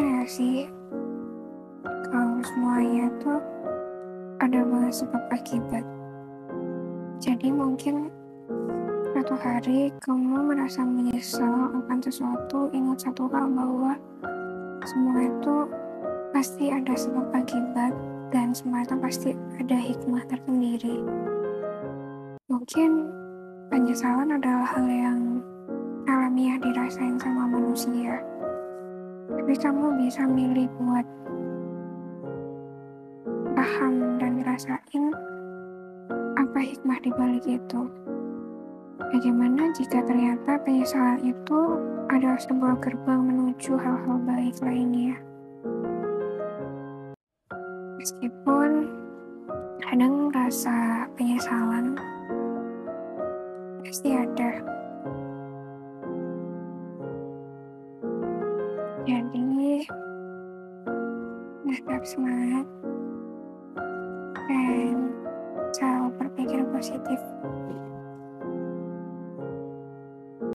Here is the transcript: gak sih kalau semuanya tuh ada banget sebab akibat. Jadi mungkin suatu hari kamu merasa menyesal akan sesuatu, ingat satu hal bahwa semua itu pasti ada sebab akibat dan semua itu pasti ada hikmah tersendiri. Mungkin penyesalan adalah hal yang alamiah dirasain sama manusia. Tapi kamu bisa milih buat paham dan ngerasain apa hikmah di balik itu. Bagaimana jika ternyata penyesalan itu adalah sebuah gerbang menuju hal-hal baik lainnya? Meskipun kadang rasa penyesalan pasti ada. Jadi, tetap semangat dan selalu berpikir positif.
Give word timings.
gak 0.00 0.28
sih 0.30 0.64
kalau 2.08 2.40
semuanya 2.40 3.12
tuh 3.20 3.40
ada 4.40 4.64
banget 4.64 5.04
sebab 5.04 5.22
akibat. 5.28 5.84
Jadi 7.22 7.52
mungkin 7.52 8.08
suatu 9.12 9.36
hari 9.38 9.92
kamu 10.02 10.50
merasa 10.50 10.82
menyesal 10.82 11.70
akan 11.84 11.98
sesuatu, 12.02 12.72
ingat 12.72 13.04
satu 13.04 13.28
hal 13.30 13.46
bahwa 13.52 13.94
semua 14.82 15.30
itu 15.30 15.56
pasti 16.34 16.72
ada 16.72 16.96
sebab 16.96 17.30
akibat 17.30 17.92
dan 18.32 18.56
semua 18.56 18.82
itu 18.82 18.96
pasti 18.98 19.30
ada 19.60 19.76
hikmah 19.76 20.24
tersendiri. 20.26 21.04
Mungkin 22.50 22.90
penyesalan 23.68 24.34
adalah 24.40 24.66
hal 24.66 24.88
yang 24.88 25.20
alamiah 26.10 26.58
dirasain 26.58 27.20
sama 27.20 27.46
manusia. 27.46 28.18
Tapi 29.32 29.54
kamu 29.56 29.86
bisa 30.04 30.28
milih 30.28 30.68
buat 30.80 31.06
paham 33.52 34.18
dan 34.18 34.42
ngerasain 34.42 35.04
apa 36.36 36.58
hikmah 36.60 36.98
di 37.00 37.10
balik 37.14 37.46
itu. 37.46 37.80
Bagaimana 39.12 39.70
jika 39.76 40.00
ternyata 40.02 40.56
penyesalan 40.64 41.20
itu 41.22 41.60
adalah 42.08 42.40
sebuah 42.40 42.80
gerbang 42.80 43.20
menuju 43.22 43.76
hal-hal 43.76 44.18
baik 44.24 44.56
lainnya? 44.64 45.16
Meskipun 48.02 48.90
kadang 49.78 50.32
rasa 50.34 51.06
penyesalan 51.14 51.94
pasti 53.86 54.10
ada. 54.10 54.41
Jadi, 59.02 59.82
tetap 61.66 62.02
semangat 62.06 62.66
dan 64.46 64.94
selalu 65.74 66.08
berpikir 66.22 66.62
positif. 66.70 67.18